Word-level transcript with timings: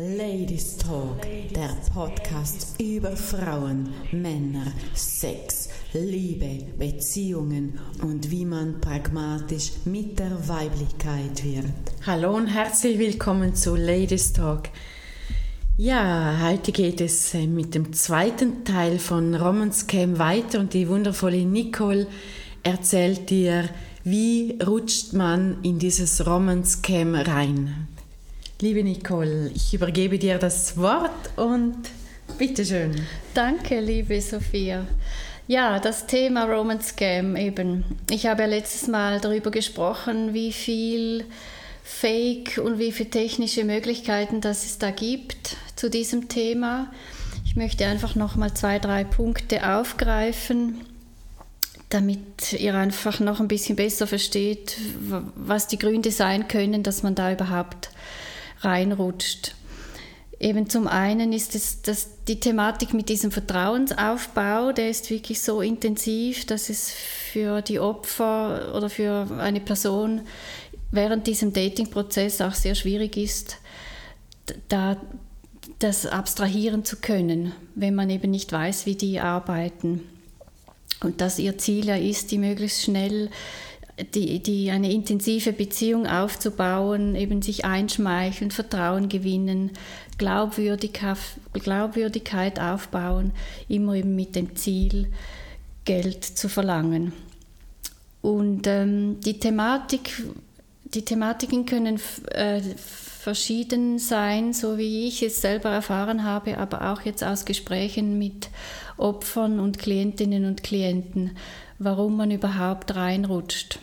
Ladies 0.00 0.76
Talk, 0.76 1.22
der 1.52 1.76
Podcast 1.92 2.80
über 2.80 3.16
Frauen, 3.16 3.88
Männer, 4.12 4.72
Sex, 4.94 5.70
Liebe, 5.92 6.66
Beziehungen 6.78 7.80
und 8.00 8.30
wie 8.30 8.44
man 8.44 8.80
pragmatisch 8.80 9.72
mit 9.86 10.20
der 10.20 10.48
Weiblichkeit 10.48 11.42
wird. 11.42 11.64
Hallo 12.06 12.36
und 12.36 12.46
herzlich 12.46 12.96
willkommen 13.00 13.56
zu 13.56 13.74
Ladies 13.74 14.32
Talk. 14.32 14.68
Ja, 15.76 16.42
heute 16.44 16.70
geht 16.70 17.00
es 17.00 17.34
äh, 17.34 17.48
mit 17.48 17.74
dem 17.74 17.92
zweiten 17.92 18.64
Teil 18.64 19.00
von 19.00 19.34
Romans 19.34 19.88
Cam 19.88 20.20
weiter 20.20 20.60
und 20.60 20.74
die 20.74 20.88
wundervolle 20.88 21.44
Nicole 21.44 22.06
erzählt 22.62 23.30
dir, 23.30 23.68
wie 24.04 24.60
rutscht 24.64 25.12
man 25.12 25.60
in 25.64 25.80
dieses 25.80 26.24
Romance 26.24 26.82
Cam 26.82 27.16
rein. 27.16 27.88
Liebe 28.60 28.82
Nicole, 28.82 29.52
ich 29.54 29.72
übergebe 29.72 30.18
dir 30.18 30.36
das 30.36 30.76
Wort 30.76 31.30
und 31.36 31.76
bitteschön. 32.38 33.06
Danke, 33.32 33.78
liebe 33.78 34.20
Sophia. 34.20 34.84
Ja, 35.46 35.78
das 35.78 36.08
Thema 36.08 36.42
Roman 36.42 36.80
Scam 36.80 37.36
eben. 37.36 37.84
Ich 38.10 38.26
habe 38.26 38.42
ja 38.42 38.48
letztes 38.48 38.88
Mal 38.88 39.20
darüber 39.20 39.52
gesprochen, 39.52 40.34
wie 40.34 40.52
viel 40.52 41.24
Fake 41.84 42.58
und 42.58 42.80
wie 42.80 42.90
viele 42.90 43.10
technische 43.10 43.62
Möglichkeiten 43.62 44.40
das 44.40 44.64
es 44.64 44.78
da 44.78 44.90
gibt 44.90 45.56
zu 45.76 45.88
diesem 45.88 46.28
Thema. 46.28 46.90
Ich 47.44 47.54
möchte 47.54 47.86
einfach 47.86 48.16
noch 48.16 48.34
mal 48.34 48.52
zwei, 48.54 48.80
drei 48.80 49.04
Punkte 49.04 49.72
aufgreifen, 49.72 50.80
damit 51.90 52.54
ihr 52.54 52.74
einfach 52.74 53.20
noch 53.20 53.38
ein 53.38 53.46
bisschen 53.46 53.76
besser 53.76 54.08
versteht, 54.08 54.78
was 55.36 55.68
die 55.68 55.78
Gründe 55.78 56.10
sein 56.10 56.48
können, 56.48 56.82
dass 56.82 57.04
man 57.04 57.14
da 57.14 57.30
überhaupt 57.30 57.90
reinrutscht. 58.60 59.54
Eben 60.40 60.70
zum 60.70 60.86
einen 60.86 61.32
ist 61.32 61.54
es 61.56 61.82
dass 61.82 62.24
die 62.28 62.38
Thematik 62.38 62.94
mit 62.94 63.08
diesem 63.08 63.32
Vertrauensaufbau, 63.32 64.72
der 64.72 64.90
ist 64.90 65.10
wirklich 65.10 65.40
so 65.40 65.60
intensiv, 65.60 66.46
dass 66.46 66.68
es 66.68 66.90
für 66.92 67.60
die 67.60 67.80
Opfer 67.80 68.72
oder 68.76 68.88
für 68.88 69.26
eine 69.40 69.60
Person 69.60 70.20
während 70.92 71.26
diesem 71.26 71.52
Dating-Prozess 71.52 72.40
auch 72.40 72.54
sehr 72.54 72.74
schwierig 72.74 73.16
ist, 73.16 73.56
da 74.68 74.96
das 75.80 76.06
abstrahieren 76.06 76.84
zu 76.84 76.96
können, 76.96 77.52
wenn 77.74 77.94
man 77.94 78.10
eben 78.10 78.30
nicht 78.30 78.52
weiß, 78.52 78.86
wie 78.86 78.96
die 78.96 79.20
arbeiten. 79.20 80.02
Und 81.00 81.20
dass 81.20 81.38
ihr 81.38 81.58
Ziel 81.58 81.86
ja 81.86 81.96
ist, 81.96 82.30
die 82.30 82.38
möglichst 82.38 82.82
schnell 82.82 83.30
die, 84.14 84.40
die 84.40 84.70
eine 84.70 84.92
intensive 84.92 85.52
Beziehung 85.52 86.06
aufzubauen, 86.06 87.14
eben 87.14 87.42
sich 87.42 87.64
einschmeicheln, 87.64 88.50
Vertrauen 88.50 89.08
gewinnen, 89.08 89.72
Glaubwürdigkeit, 90.18 92.60
aufbauen, 92.60 93.32
immer 93.68 93.94
eben 93.94 94.14
mit 94.14 94.36
dem 94.36 94.56
Ziel, 94.56 95.08
Geld 95.84 96.24
zu 96.24 96.48
verlangen. 96.48 97.12
Und 98.20 98.66
ähm, 98.66 99.20
die 99.20 99.38
Thematik, 99.38 100.22
die 100.84 101.04
Thematiken 101.04 101.66
können 101.66 102.00
äh, 102.30 102.60
verschieden 103.18 103.98
sein, 103.98 104.52
so 104.52 104.78
wie 104.78 105.08
ich 105.08 105.22
es 105.22 105.40
selber 105.40 105.70
erfahren 105.70 106.24
habe, 106.24 106.58
aber 106.58 106.92
auch 106.92 107.02
jetzt 107.02 107.24
aus 107.24 107.44
Gesprächen 107.44 108.18
mit 108.18 108.48
Opfern 108.96 109.60
und 109.60 109.78
Klientinnen 109.78 110.44
und 110.44 110.62
Klienten, 110.62 111.36
warum 111.78 112.16
man 112.16 112.30
überhaupt 112.30 112.94
reinrutscht. 112.94 113.78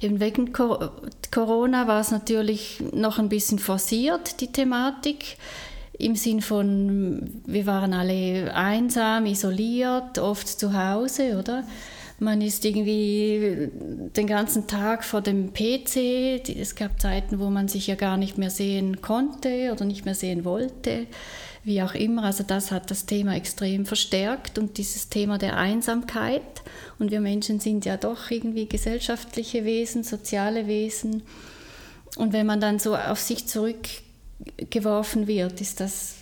Eben 0.00 0.20
wegen 0.20 0.52
Corona 0.52 1.86
war 1.86 2.00
es 2.00 2.10
natürlich 2.10 2.82
noch 2.92 3.18
ein 3.18 3.28
bisschen 3.28 3.58
forciert, 3.58 4.40
die 4.40 4.52
Thematik. 4.52 5.36
Im 5.98 6.14
Sinn 6.14 6.40
von, 6.40 7.42
wir 7.44 7.66
waren 7.66 7.92
alle 7.92 8.54
einsam, 8.54 9.26
isoliert, 9.26 10.18
oft 10.18 10.46
zu 10.46 10.72
Hause, 10.72 11.38
oder? 11.38 11.64
Man 12.20 12.40
ist 12.40 12.64
irgendwie 12.64 13.70
den 14.16 14.26
ganzen 14.26 14.66
Tag 14.66 15.04
vor 15.04 15.20
dem 15.20 15.52
PC. 15.52 16.48
Es 16.48 16.74
gab 16.74 17.00
Zeiten, 17.00 17.38
wo 17.38 17.50
man 17.50 17.68
sich 17.68 17.86
ja 17.86 17.94
gar 17.94 18.16
nicht 18.16 18.38
mehr 18.38 18.50
sehen 18.50 19.00
konnte 19.00 19.70
oder 19.72 19.84
nicht 19.84 20.04
mehr 20.04 20.16
sehen 20.16 20.44
wollte, 20.44 21.06
wie 21.64 21.82
auch 21.82 21.94
immer. 21.94 22.24
Also 22.24 22.44
das 22.44 22.70
hat 22.70 22.90
das 22.90 23.06
Thema 23.06 23.34
extrem 23.36 23.86
verstärkt 23.86 24.58
und 24.58 24.78
dieses 24.78 25.08
Thema 25.08 25.38
der 25.38 25.56
Einsamkeit. 25.56 26.42
Und 26.98 27.10
wir 27.10 27.20
Menschen 27.20 27.60
sind 27.60 27.84
ja 27.84 27.96
doch 27.96 28.30
irgendwie 28.30 28.68
gesellschaftliche 28.68 29.64
Wesen, 29.64 30.04
soziale 30.04 30.66
Wesen. 30.66 31.22
Und 32.16 32.32
wenn 32.32 32.46
man 32.46 32.60
dann 32.60 32.78
so 32.78 32.96
auf 32.96 33.20
sich 33.20 33.46
zurückgeworfen 33.46 35.26
wird, 35.26 35.60
ist 35.60 35.80
das 35.80 36.16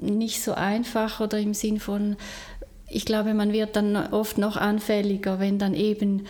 nicht 0.00 0.42
so 0.42 0.52
einfach 0.52 1.20
oder 1.20 1.38
im 1.38 1.54
Sinn 1.54 1.80
von, 1.80 2.16
ich 2.88 3.04
glaube, 3.04 3.34
man 3.34 3.52
wird 3.52 3.76
dann 3.76 3.96
oft 3.96 4.38
noch 4.38 4.56
anfälliger, 4.56 5.40
wenn 5.40 5.58
dann 5.58 5.74
eben 5.74 6.26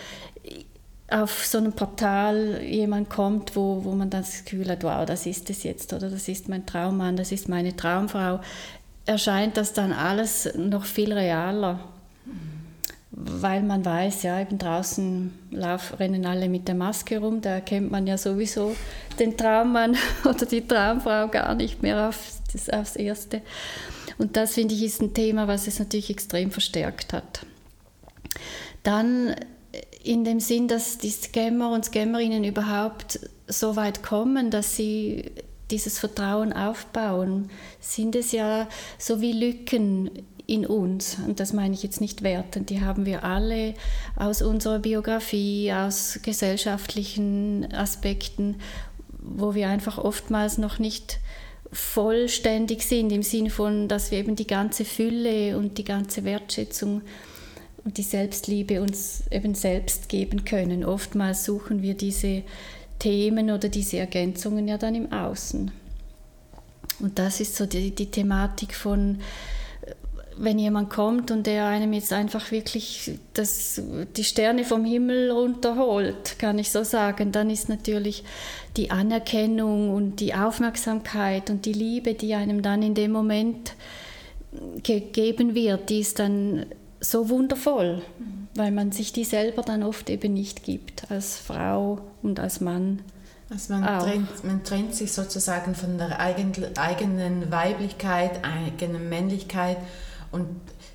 auf 1.09 1.45
so 1.45 1.59
einem 1.59 1.73
Portal 1.73 2.61
jemand 2.63 3.09
kommt, 3.09 3.55
wo, 3.55 3.83
wo 3.83 3.91
man 3.91 4.09
dann 4.09 4.21
das 4.21 4.43
Gefühl 4.43 4.69
hat, 4.69 4.83
wow, 4.83 5.05
das 5.05 5.25
ist 5.25 5.49
es 5.49 5.63
jetzt 5.63 5.93
oder 5.93 6.09
das 6.09 6.27
ist 6.27 6.49
mein 6.49 6.65
Traummann, 6.65 7.15
das 7.15 7.31
ist 7.31 7.47
meine 7.47 7.75
Traumfrau, 7.75 8.39
erscheint 9.05 9.57
das 9.57 9.73
dann 9.73 9.93
alles 9.93 10.49
noch 10.55 10.85
viel 10.85 11.13
realer 11.13 11.79
weil 13.17 13.63
man 13.63 13.85
weiß, 13.85 14.23
ja, 14.23 14.41
eben 14.41 14.57
draußen 14.57 15.31
lauf, 15.51 15.99
rennen 15.99 16.25
alle 16.25 16.49
mit 16.49 16.67
der 16.67 16.75
Maske 16.75 17.19
rum, 17.19 17.39
da 17.39 17.51
erkennt 17.51 17.89
man 17.89 18.07
ja 18.07 18.17
sowieso 18.17 18.75
den 19.19 19.37
Traummann 19.37 19.95
oder 20.25 20.45
die 20.45 20.67
Traumfrau 20.67 21.29
gar 21.29 21.55
nicht 21.55 21.81
mehr 21.81 22.09
auf 22.09 22.33
das, 22.51 22.69
aufs 22.69 22.97
Erste. 22.97 23.41
Und 24.17 24.35
das, 24.35 24.55
finde 24.55 24.75
ich, 24.75 24.83
ist 24.83 25.01
ein 25.01 25.13
Thema, 25.13 25.47
was 25.47 25.67
es 25.67 25.79
natürlich 25.79 26.09
extrem 26.09 26.51
verstärkt 26.51 27.13
hat. 27.13 27.45
Dann 28.83 29.35
in 30.05 30.23
dem 30.23 30.39
Sinn, 30.39 30.67
dass 30.67 30.97
die 30.97 31.09
Scammer 31.09 31.71
und 31.71 31.85
Scammerinnen 31.85 32.43
überhaupt 32.43 33.19
so 33.47 33.75
weit 33.75 34.03
kommen, 34.03 34.51
dass 34.51 34.75
sie 34.75 35.31
dieses 35.71 35.97
Vertrauen 35.97 36.53
aufbauen, 36.53 37.49
sind 37.79 38.15
es 38.15 38.31
ja 38.31 38.67
so 38.99 39.19
wie 39.19 39.33
Lücken 39.33 40.11
in 40.47 40.65
uns. 40.65 41.17
Und 41.25 41.39
das 41.39 41.53
meine 41.53 41.73
ich 41.73 41.81
jetzt 41.81 42.01
nicht 42.01 42.21
wertend. 42.21 42.69
Die 42.69 42.81
haben 42.81 43.05
wir 43.05 43.23
alle 43.23 43.73
aus 44.15 44.41
unserer 44.41 44.79
Biografie, 44.79 45.73
aus 45.73 46.19
gesellschaftlichen 46.21 47.67
Aspekten, 47.73 48.57
wo 49.19 49.55
wir 49.55 49.69
einfach 49.69 49.97
oftmals 49.97 50.59
noch 50.59 50.77
nicht 50.77 51.19
vollständig 51.71 52.83
sind, 52.83 53.11
im 53.11 53.23
Sinne 53.23 53.49
von, 53.49 53.87
dass 53.87 54.11
wir 54.11 54.19
eben 54.19 54.35
die 54.35 54.47
ganze 54.47 54.85
Fülle 54.85 55.57
und 55.57 55.79
die 55.79 55.83
ganze 55.83 56.23
Wertschätzung 56.23 57.01
und 57.85 57.97
die 57.97 58.03
Selbstliebe 58.03 58.81
uns 58.81 59.23
eben 59.31 59.55
selbst 59.55 60.09
geben 60.09 60.43
können. 60.43 60.83
Oftmals 60.83 61.45
suchen 61.45 61.81
wir 61.81 61.93
diese 61.93 62.41
Themen 62.99 63.51
oder 63.51 63.69
diese 63.69 63.97
Ergänzungen 63.97 64.67
ja 64.67 64.77
dann 64.77 64.95
im 64.95 65.13
Außen. 65.13 65.71
Und 66.99 67.19
das 67.19 67.39
ist 67.39 67.55
so 67.55 67.65
die, 67.65 67.91
die 67.91 68.09
Thematik 68.09 68.73
von 68.73 69.19
wenn 70.37 70.59
jemand 70.59 70.89
kommt 70.89 71.31
und 71.31 71.47
der 71.47 71.65
einem 71.65 71.93
jetzt 71.93 72.11
einfach 72.11 72.51
wirklich 72.51 73.11
das, 73.33 73.81
die 74.17 74.23
Sterne 74.23 74.65
vom 74.65 74.83
Himmel 74.83 75.31
runterholt, 75.31 76.37
kann 76.39 76.59
ich 76.59 76.71
so 76.71 76.83
sagen, 76.83 77.31
dann 77.31 77.49
ist 77.49 77.69
natürlich 77.69 78.23
die 78.75 78.91
Anerkennung 78.91 79.93
und 79.93 80.19
die 80.19 80.33
Aufmerksamkeit 80.33 81.49
und 81.49 81.65
die 81.65 81.73
Liebe, 81.73 82.15
die 82.15 82.35
einem 82.35 82.61
dann 82.61 82.83
in 82.83 82.95
dem 82.95 83.11
Moment 83.11 83.75
gegeben 84.83 85.55
wird, 85.55 85.89
die 85.89 85.99
ist 85.99 86.19
dann 86.19 86.65
so 87.09 87.29
wundervoll, 87.29 88.01
mhm. 88.19 88.47
weil 88.55 88.71
man 88.71 88.91
sich 88.91 89.13
die 89.13 89.23
selber 89.23 89.61
dann 89.61 89.83
oft 89.83 90.09
eben 90.09 90.33
nicht 90.33 90.63
gibt, 90.63 91.11
als 91.11 91.37
Frau 91.37 91.99
und 92.21 92.39
als 92.39 92.61
Mann. 92.61 93.01
Also 93.49 93.73
man 93.73 93.99
trennt, 93.99 94.43
man 94.43 94.63
trennt, 94.63 94.95
sich 94.95 95.11
sozusagen 95.13 95.75
von 95.75 95.97
der 95.97 96.19
eigenen 96.19 97.51
Weiblichkeit, 97.51 98.43
eigenen 98.43 99.07
Männlichkeit 99.07 99.77
und 100.31 100.47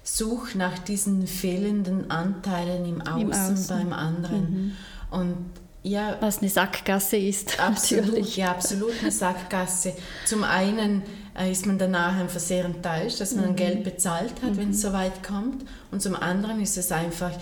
such 0.02 0.54
nach 0.56 0.78
diesen 0.78 1.26
fehlenden 1.26 2.10
Anteilen 2.10 2.84
im 2.84 3.00
Außen, 3.00 3.20
Im 3.20 3.32
Außen. 3.32 3.66
beim 3.68 3.92
anderen. 3.92 4.50
Mhm. 4.50 4.72
Und 5.10 5.36
ja, 5.82 6.16
was 6.20 6.38
eine 6.38 6.50
Sackgasse 6.50 7.16
ist. 7.16 7.60
Absolut, 7.60 8.06
natürlich. 8.06 8.36
ja, 8.36 8.50
absolut 8.50 8.92
eine 9.00 9.10
Sackgasse. 9.10 9.94
Zum 10.26 10.44
einen 10.44 11.02
ist 11.50 11.66
man 11.66 11.78
danach 11.78 12.16
einfach 12.16 12.40
sehr 12.40 12.64
enttäuscht, 12.64 13.20
dass 13.20 13.34
man 13.34 13.50
mhm. 13.50 13.56
Geld 13.56 13.84
bezahlt 13.84 14.42
hat, 14.42 14.52
mhm. 14.52 14.56
wenn 14.56 14.70
es 14.70 14.82
so 14.82 14.92
weit 14.92 15.22
kommt. 15.22 15.64
Und 15.90 16.02
zum 16.02 16.16
anderen 16.16 16.60
ist 16.60 16.76
es 16.76 16.92
einfach 16.92 17.32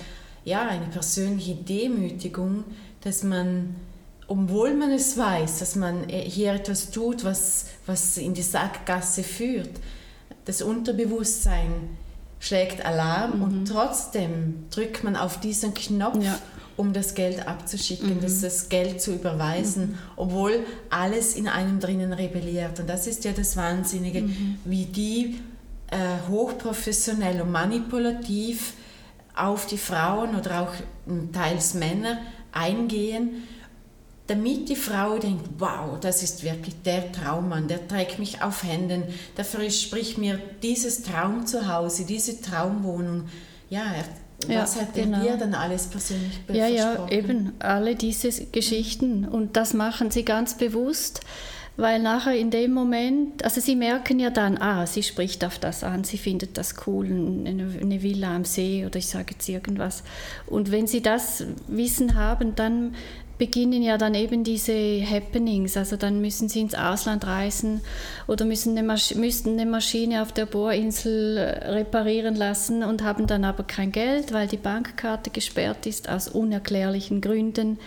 ja, 0.45 0.67
eine 0.67 0.87
persönliche 0.87 1.55
Demütigung, 1.55 2.65
dass 3.03 3.23
man, 3.23 3.77
obwohl 4.27 4.75
man 4.75 4.91
es 4.91 5.17
weiß, 5.17 5.59
dass 5.59 5.77
man 5.77 6.09
äh, 6.09 6.21
hier 6.21 6.53
etwas 6.53 6.91
tut, 6.91 7.25
was, 7.25 7.67
was 7.87 8.17
in 8.17 8.35
die 8.35 8.43
Sackgasse 8.43 9.23
führt, 9.23 9.71
das 10.45 10.63
Unterbewusstsein 10.63 11.97
schlägt 12.41 12.85
Alarm 12.85 13.37
mhm. 13.37 13.43
und 13.43 13.65
trotzdem 13.67 14.67
drückt 14.71 15.05
man 15.05 15.17
auf 15.17 15.41
diesen 15.41 15.75
Knopf, 15.75 16.23
ja. 16.23 16.39
Um 16.79 16.93
das 16.93 17.15
Geld 17.15 17.47
abzuschicken, 17.47 18.17
mhm. 18.17 18.21
das, 18.21 18.41
das 18.41 18.69
Geld 18.69 19.03
zu 19.03 19.13
überweisen, 19.13 19.91
mhm. 19.91 19.99
obwohl 20.17 20.65
alles 20.89 21.35
in 21.35 21.49
einem 21.49 21.81
drinnen 21.81 22.13
rebelliert. 22.13 22.79
Und 22.79 22.89
das 22.89 23.07
ist 23.07 23.25
ja 23.25 23.33
das 23.33 23.57
Wahnsinnige, 23.57 24.23
mhm. 24.23 24.59
wie 24.65 24.87
die 24.87 25.41
äh, 25.91 26.31
hochprofessionell 26.31 27.43
und 27.43 27.51
manipulativ 27.51 28.75
auf 29.35 29.67
die 29.67 29.77
Frauen 29.77 30.37
oder 30.37 30.63
auch 30.63 30.73
teils 31.33 31.75
Männer 31.75 32.19
eingehen, 32.53 33.43
damit 34.29 34.69
die 34.69 34.77
Frau 34.77 35.19
denkt, 35.19 35.49
wow, 35.59 35.99
das 36.01 36.23
ist 36.23 36.45
wirklich 36.45 36.81
der 36.83 37.11
Traummann, 37.11 37.67
der 37.67 37.89
trägt 37.89 38.21
mich 38.21 38.43
auf 38.43 38.63
Händen, 38.63 39.03
der 39.37 39.45
verspricht 39.45 40.19
mir 40.19 40.39
dieses 40.63 41.03
Traum 41.03 41.47
zu 41.47 41.67
Hause, 41.67 42.05
diese 42.05 42.41
Traumwohnung. 42.41 43.25
Ja, 43.71 43.85
er, 43.85 44.05
was 44.47 44.81
hat 44.81 44.95
genau. 44.95 45.21
dir 45.21 45.37
dann 45.37 45.55
alles 45.55 45.87
persönlich 45.87 46.41
Ja, 46.53 46.69
ja, 46.69 47.09
eben 47.09 47.53
alle 47.59 47.97
diese 47.97 48.47
Geschichten 48.47 49.27
und 49.27 49.57
das 49.57 49.75
machen 49.75 50.11
sie 50.11 50.25
ganz 50.25 50.55
bewusst 50.55 51.23
weil 51.79 52.03
nachher 52.03 52.37
in 52.37 52.51
dem 52.51 52.75
Moment, 52.75 53.45
also 53.45 53.61
sie 53.61 53.77
merken 53.77 54.19
ja 54.19 54.31
dann, 54.31 54.59
ah, 54.59 54.85
sie 54.85 55.05
spricht 55.05 55.45
auf 55.45 55.61
das 55.61 55.85
an, 55.85 56.03
sie 56.03 56.19
findet 56.19 56.59
das 56.59 56.75
cool, 56.89 57.07
eine, 57.07 57.73
eine 57.81 58.03
Villa 58.03 58.35
am 58.35 58.45
See 58.45 58.85
oder 58.85 58.97
ich 58.97 59.07
sage 59.07 59.35
jetzt 59.35 59.49
irgendwas. 59.49 60.03
Und 60.47 60.73
wenn 60.73 60.89
sie 60.89 61.03
das 61.03 61.45
Wissen 61.69 62.17
haben, 62.17 62.57
dann 62.57 62.97
beginnen 63.39 63.83
ja 63.83 63.97
dann 63.97 64.15
eben 64.15 64.45
diese 64.45 64.73
Happenings. 65.09 65.77
Also 65.77 65.97
dann 65.97 66.21
müssen 66.21 66.49
sie 66.49 66.61
ins 66.61 66.75
Ausland 66.75 67.27
reisen 67.27 67.81
oder 68.27 68.45
müssen 68.45 68.77
eine 68.77 68.83
müssten 68.83 69.59
eine 69.59 69.67
Maschine 69.67 70.23
auf 70.23 70.33
der 70.33 70.47
Bohrinsel 70.47 71.39
reparieren 71.39 72.35
lassen 72.35 72.83
und 72.83 73.03
haben 73.03 73.27
dann 73.27 73.45
aber 73.45 73.63
kein 73.63 73.93
Geld, 73.93 74.33
weil 74.33 74.49
die 74.49 74.57
Bankkarte 74.57 75.31
gesperrt 75.31 75.87
ist 75.87 76.09
aus 76.09 76.29
unerklärlichen 76.29 77.21
Gründen. 77.21 77.79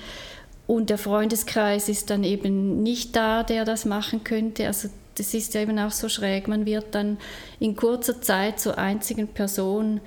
Und 0.68 0.90
der 0.90 0.98
Freundeskreis 0.98 1.90
ist 1.90 2.10
dann 2.10 2.24
eben 2.24 2.82
nicht 2.82 3.16
da, 3.16 3.44
der 3.44 3.66
das 3.66 3.84
machen 3.84 4.24
könnte. 4.24 4.68
Also 4.68 4.88
das 5.16 5.34
ist 5.34 5.54
ja 5.54 5.62
eben 5.62 5.78
auch 5.80 5.92
so 5.92 6.08
schräg. 6.08 6.48
Man 6.48 6.66
wird 6.66 6.96
dann 6.96 7.18
in 7.60 7.76
kurzer 7.76 8.22
Zeit 8.22 8.60
zur 8.60 8.78
einzigen 8.78 9.28
Person 9.28 10.00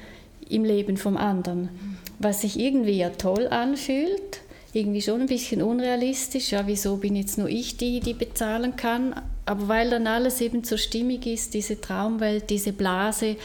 im 0.49 0.65
Leben 0.65 0.97
vom 0.97 1.19
anderen. 1.19 1.69
Was 2.19 2.41
sich 2.41 2.59
irgendwie 2.59 2.97
ja 2.99 3.11
toll 3.11 3.49
anfühlt, 3.49 4.41
irgendwie 4.75 5.03
schon 5.03 5.23
ein 5.23 5.27
bisschen 5.27 5.63
unrealistisch. 5.63 6.53
Ja, 6.53 6.67
wieso 6.67 6.97
bin 6.97 7.17
jetzt 7.17 7.39
nur 7.39 7.49
ich 7.49 7.77
die, 7.77 8.01
die 8.01 8.15
bezahlen 8.15 8.77
kann? 8.77 9.15
Aber 9.47 9.69
weil 9.69 9.91
dann 9.91 10.07
alles 10.07 10.41
eben 10.41 10.65
so 10.65 10.77
stimmig 10.77 11.27
ist, 11.27 11.55
diese 11.55 11.81
Traumwelt, 11.81 12.51
diese 12.51 12.73
Blase, 12.73 13.37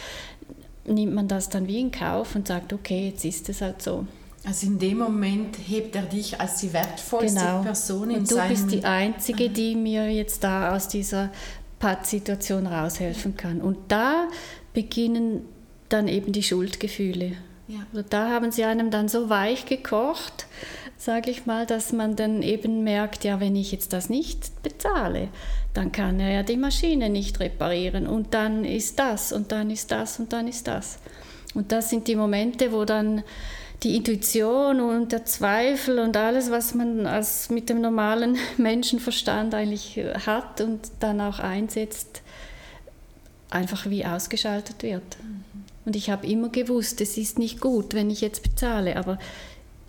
nimmt 0.85 1.13
man 1.13 1.27
das 1.27 1.49
dann 1.49 1.67
wie 1.67 1.79
in 1.79 1.91
Kauf 1.91 2.35
und 2.35 2.47
sagt, 2.47 2.73
okay, 2.73 3.09
jetzt 3.09 3.25
ist 3.25 3.47
es 3.49 3.61
halt 3.61 3.81
so. 3.81 4.05
Also 4.45 4.67
in 4.67 4.79
dem 4.79 4.99
Moment 4.99 5.57
hebt 5.67 5.95
er 5.95 6.03
dich 6.03 6.39
als 6.39 6.61
die 6.61 6.71
wertvollste 6.73 7.39
genau. 7.39 7.61
Person 7.61 8.09
in 8.09 8.19
Und 8.19 8.31
du 8.31 8.47
bist 8.47 8.71
die 8.71 8.83
Einzige, 8.83 9.49
die 9.49 9.75
mir 9.75 10.09
jetzt 10.09 10.43
da 10.43 10.75
aus 10.75 10.87
dieser 10.87 11.29
Pattsituation 11.79 12.65
raushelfen 12.65 13.35
kann. 13.35 13.61
Und 13.61 13.77
da 13.89 14.27
beginnen 14.73 15.41
dann 15.89 16.07
eben 16.07 16.31
die 16.31 16.43
Schuldgefühle. 16.43 17.33
Ja. 17.67 17.79
Also 17.91 18.07
da 18.09 18.29
haben 18.29 18.51
sie 18.51 18.63
einem 18.63 18.91
dann 18.91 19.09
so 19.09 19.29
weich 19.29 19.65
gekocht, 19.65 20.47
sage 20.99 21.31
ich 21.31 21.45
mal, 21.45 21.65
dass 21.65 21.93
man 21.93 22.17
dann 22.17 22.43
eben 22.43 22.83
merkt, 22.83 23.23
ja, 23.23 23.39
wenn 23.39 23.55
ich 23.55 23.71
jetzt 23.71 23.93
das 23.93 24.09
nicht 24.09 24.61
bezahle, 24.61 25.29
dann 25.73 25.93
kann 25.93 26.19
er 26.19 26.29
ja 26.29 26.43
die 26.43 26.57
Maschine 26.57 27.09
nicht 27.09 27.39
reparieren 27.39 28.05
und 28.05 28.33
dann 28.33 28.65
ist 28.65 28.99
das 28.99 29.31
und 29.31 29.53
dann 29.53 29.71
ist 29.71 29.91
das 29.91 30.19
und 30.19 30.33
dann 30.33 30.47
ist 30.49 30.67
das. 30.67 30.99
Und 31.55 31.71
das 31.71 31.89
sind 31.89 32.07
die 32.09 32.17
Momente, 32.17 32.73
wo 32.73 32.83
dann 32.83 33.23
die 33.81 33.95
Intuition 33.95 34.81
und 34.81 35.13
der 35.13 35.23
Zweifel 35.23 35.99
und 35.99 36.17
alles, 36.17 36.51
was 36.51 36.75
man 36.75 37.07
als 37.07 37.49
mit 37.49 37.69
dem 37.69 37.79
normalen 37.79 38.37
Menschenverstand 38.57 39.53
eigentlich 39.53 40.01
hat 40.25 40.59
und 40.59 40.91
dann 40.99 41.21
auch 41.21 41.39
einsetzt, 41.39 42.21
einfach 43.49 43.89
wie 43.89 44.05
ausgeschaltet 44.05 44.83
wird. 44.83 45.17
Mhm. 45.23 45.45
Und 45.85 45.95
ich 45.95 46.09
habe 46.09 46.27
immer 46.27 46.49
gewusst, 46.49 46.99
es 46.99 47.17
ist 47.17 47.39
nicht 47.39 47.61
gut, 47.61 47.93
wenn 47.93 48.09
ich 48.09 48.19
jetzt 48.19 48.43
bezahle, 48.43 48.97
aber 48.97 49.17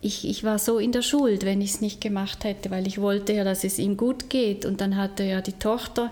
ich, 0.02 0.26
ich 0.26 0.44
war 0.44 0.58
so 0.58 0.78
in 0.78 0.92
der 0.92 1.02
Schuld, 1.02 1.44
wenn 1.44 1.60
ich 1.60 1.70
es 1.70 1.80
nicht 1.80 2.00
gemacht 2.00 2.44
hätte, 2.44 2.70
weil 2.70 2.86
ich 2.86 3.00
wollte 3.00 3.34
ja, 3.34 3.44
dass 3.44 3.64
es 3.64 3.78
ihm 3.78 3.96
gut 3.96 4.30
geht. 4.30 4.64
Und 4.64 4.80
dann 4.80 4.96
hatte 4.96 5.24
ja 5.24 5.40
die 5.40 5.52
Tochter 5.52 6.10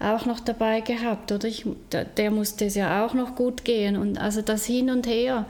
auch 0.00 0.26
noch 0.26 0.40
dabei 0.40 0.80
gehabt, 0.80 1.32
oder? 1.32 1.46
Ich, 1.46 1.66
der 2.16 2.30
musste 2.30 2.66
es 2.66 2.74
ja 2.74 3.04
auch 3.04 3.14
noch 3.14 3.34
gut 3.34 3.64
gehen. 3.64 3.96
Und 3.96 4.18
also 4.18 4.42
das 4.42 4.64
Hin 4.64 4.90
und 4.90 5.06
Her 5.06 5.46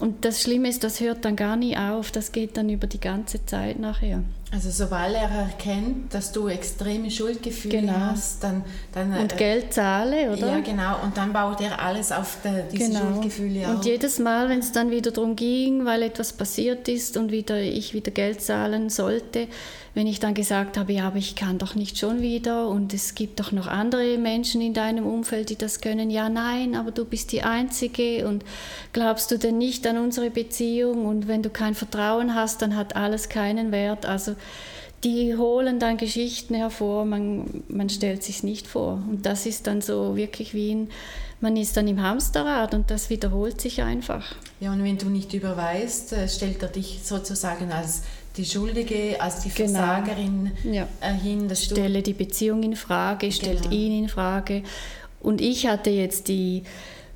und 0.00 0.24
das 0.24 0.42
Schlimme 0.42 0.68
ist, 0.68 0.84
das 0.84 1.00
hört 1.00 1.24
dann 1.24 1.34
gar 1.34 1.56
nie 1.56 1.76
auf, 1.76 2.12
das 2.12 2.32
geht 2.32 2.56
dann 2.56 2.68
über 2.68 2.86
die 2.86 3.00
ganze 3.00 3.44
Zeit 3.46 3.78
nachher. 3.78 4.22
Also 4.50 4.70
sobald 4.70 5.14
er 5.14 5.28
erkennt, 5.28 6.14
dass 6.14 6.32
du 6.32 6.48
extreme 6.48 7.10
Schuldgefühle 7.10 7.80
genau. 7.82 7.92
hast, 7.92 8.42
dann... 8.42 8.64
dann 8.92 9.12
und 9.12 9.34
äh, 9.34 9.36
Geld 9.36 9.74
zahle, 9.74 10.32
oder? 10.32 10.48
Ja, 10.48 10.60
genau. 10.60 11.02
Und 11.02 11.18
dann 11.18 11.34
baut 11.34 11.60
er 11.60 11.78
alles 11.82 12.10
auf 12.10 12.38
der, 12.42 12.62
diese 12.62 12.88
genau. 12.88 13.00
Schuldgefühle 13.00 13.68
auf. 13.68 13.74
Und 13.74 13.84
jedes 13.84 14.18
Mal, 14.18 14.48
wenn 14.48 14.60
es 14.60 14.72
dann 14.72 14.90
wieder 14.90 15.10
darum 15.10 15.36
ging, 15.36 15.84
weil 15.84 16.02
etwas 16.02 16.32
passiert 16.32 16.88
ist 16.88 17.18
und 17.18 17.30
wieder, 17.30 17.60
ich 17.60 17.92
wieder 17.92 18.10
Geld 18.10 18.40
zahlen 18.40 18.88
sollte, 18.88 19.48
wenn 19.98 20.06
ich 20.06 20.20
dann 20.20 20.34
gesagt 20.34 20.78
habe, 20.78 20.92
ja, 20.92 21.08
aber 21.08 21.16
ich 21.16 21.34
kann 21.34 21.58
doch 21.58 21.74
nicht 21.74 21.98
schon 21.98 22.22
wieder 22.22 22.68
und 22.68 22.94
es 22.94 23.16
gibt 23.16 23.40
doch 23.40 23.50
noch 23.50 23.66
andere 23.66 24.16
Menschen 24.16 24.60
in 24.60 24.72
deinem 24.72 25.04
Umfeld, 25.04 25.50
die 25.50 25.56
das 25.56 25.80
können. 25.80 26.08
Ja, 26.08 26.28
nein, 26.28 26.76
aber 26.76 26.92
du 26.92 27.04
bist 27.04 27.32
die 27.32 27.42
Einzige 27.42 28.26
und 28.28 28.44
glaubst 28.92 29.30
du 29.30 29.38
denn 29.38 29.58
nicht 29.58 29.86
an 29.88 29.98
unsere 29.98 30.30
Beziehung 30.30 31.04
und 31.04 31.26
wenn 31.26 31.42
du 31.42 31.50
kein 31.50 31.74
Vertrauen 31.74 32.34
hast, 32.34 32.62
dann 32.62 32.76
hat 32.76 32.94
alles 32.94 33.28
keinen 33.28 33.72
Wert. 33.72 34.06
Also 34.06 34.36
die 35.04 35.36
holen 35.36 35.78
dann 35.78 35.96
Geschichten 35.96 36.54
hervor, 36.54 37.04
man, 37.04 37.62
man 37.68 37.88
stellt 37.88 38.22
sich 38.24 38.42
nicht 38.42 38.66
vor. 38.66 39.02
Und 39.08 39.26
das 39.26 39.46
ist 39.46 39.66
dann 39.66 39.80
so 39.80 40.16
wirklich 40.16 40.54
wie 40.54 40.74
ein, 40.74 40.88
man 41.40 41.56
ist 41.56 41.76
dann 41.76 41.86
im 41.86 42.02
Hamsterrad 42.02 42.74
und 42.74 42.90
das 42.90 43.08
wiederholt 43.10 43.60
sich 43.60 43.82
einfach. 43.82 44.34
Ja, 44.58 44.72
und 44.72 44.82
wenn 44.82 44.98
du 44.98 45.08
nicht 45.08 45.32
überweist, 45.34 46.12
äh, 46.12 46.28
stellt 46.28 46.62
er 46.62 46.68
dich 46.68 47.00
sozusagen 47.04 47.70
als 47.70 48.02
die 48.36 48.44
Schuldige 48.44 49.20
als 49.20 49.40
die 49.40 49.50
genau. 49.50 49.78
Versagerin 49.78 50.52
genau. 50.62 50.74
ja. 50.74 50.88
Äh, 51.00 51.12
hin. 51.12 51.48
Dass 51.48 51.64
Stelle 51.64 52.02
die 52.02 52.12
Beziehung 52.12 52.62
in 52.62 52.76
Frage, 52.76 53.30
stellt 53.30 53.62
genau. 53.62 53.74
ihn 53.74 54.04
in 54.04 54.08
Frage. 54.08 54.62
Und 55.20 55.40
ich 55.40 55.66
hatte 55.66 55.90
jetzt 55.90 56.28
die 56.28 56.62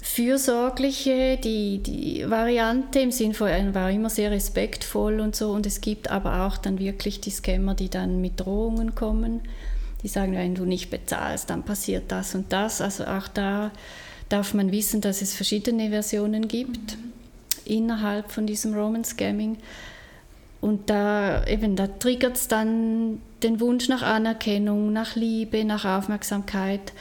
fürsorgliche, 0.03 1.39
die, 1.39 1.79
die 1.79 2.29
Variante 2.29 2.99
im 2.99 3.13
Sinne 3.13 3.35
von, 3.35 3.47
er 3.47 3.73
war 3.73 3.89
immer 3.91 4.11
sehr 4.11 4.33
respektvoll 4.33 5.21
und 5.21 5.37
so. 5.37 5.53
Und 5.53 5.65
es 5.65 5.81
gibt 5.81 6.11
aber 6.11 6.45
auch 6.45 6.59
dann 6.59 6.81
wirklich 6.81 7.21
die 7.21 7.31
Scammer, 7.31 7.75
die 7.75 7.89
dann 7.89 8.21
mit 8.21 8.41
Drohungen 8.41 8.97
kommen. 8.97 9.43
Die 10.03 10.09
sagen, 10.09 10.33
wenn 10.33 10.57
du 10.57 10.65
nicht 10.65 10.91
bezahlst, 10.91 11.49
dann 11.49 11.63
passiert 11.63 12.11
das 12.11 12.35
und 12.35 12.53
das. 12.53 12.81
Also 12.81 13.05
auch 13.05 13.29
da 13.29 13.71
darf 14.29 14.55
man 14.55 14.73
wissen, 14.73 15.01
dass 15.01 15.23
es 15.23 15.35
verschiedene 15.35 15.91
Versionen 15.91 16.49
gibt 16.49 16.97
mhm. 16.97 17.13
innerhalb 17.65 18.33
von 18.33 18.45
diesem 18.45 18.75
Roman 18.75 19.05
Scamming. 19.05 19.59
Und 20.61 20.91
da 20.91 21.47
eben, 21.47 21.77
da 21.77 21.87
triggert 21.87 22.37
es 22.37 22.49
dann 22.49 23.21
den 23.45 23.61
Wunsch 23.61 23.89
nach 23.89 24.03
Anerkennung, 24.03 24.93
nach 24.93 25.15
Liebe, 25.15 25.65
nach 25.65 25.85
Aufmerksamkeit, 25.85 26.93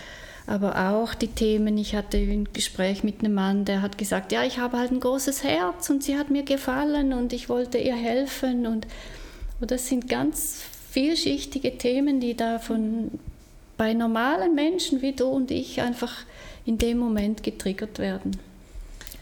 aber 0.48 0.92
auch 0.92 1.14
die 1.14 1.28
Themen. 1.28 1.78
Ich 1.78 1.96
hatte 1.96 2.18
ein 2.18 2.50
Gespräch 2.54 3.04
mit 3.04 3.20
einem 3.20 3.34
Mann, 3.34 3.66
der 3.66 3.82
hat 3.82 3.98
gesagt, 3.98 4.32
ja, 4.32 4.44
ich 4.44 4.60
habe 4.60 4.78
halt 4.78 4.92
ein 4.92 5.00
großes 5.00 5.44
Herz 5.44 5.90
und 5.90 6.04
sie 6.04 6.18
hat 6.18 6.30
mir 6.30 6.44
gefallen 6.44 7.14
und 7.14 7.34
ich 7.34 7.50
wollte 7.50 7.78
ihr 7.78 7.96
helfen. 7.96 8.66
Und, 8.66 8.88
und 9.60 9.72
das 9.72 9.88
sind 9.88 10.10
ganz 10.10 10.62
vielschichtige 10.90 11.78
Themen, 11.78 12.20
die 12.20 12.36
da 12.36 12.60
von 12.60 13.12
bei 13.78 13.94
normalen 13.94 14.54
Menschen 14.54 15.02
wie 15.02 15.14
du 15.14 15.26
und 15.26 15.50
ich 15.50 15.82
einfach 15.82 16.14
in 16.66 16.78
dem 16.78 17.00
Moment 17.00 17.42
getriggert 17.42 17.98
werden. 17.98 18.38